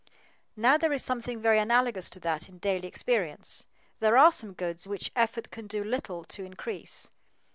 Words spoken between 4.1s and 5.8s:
are some goods which effort can